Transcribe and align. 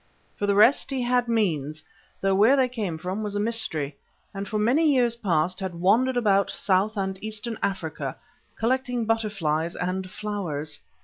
For 0.35 0.47
the 0.47 0.55
rest 0.55 0.89
he 0.89 1.03
had 1.03 1.27
means, 1.27 1.83
though 2.21 2.33
where 2.33 2.55
they 2.55 2.67
came 2.67 2.97
from 2.97 3.21
was 3.21 3.35
a 3.35 3.39
mystery, 3.39 3.97
and 4.33 4.47
for 4.47 4.57
many 4.57 4.91
years 4.91 5.15
past 5.15 5.59
had 5.59 5.75
wandered 5.75 6.17
about 6.17 6.49
South 6.49 6.97
and 6.97 7.23
Eastern 7.23 7.59
Africa, 7.61 8.17
collecting 8.55 9.05
butterflies 9.05 9.75
and 9.75 10.09
flowers. 10.09 10.79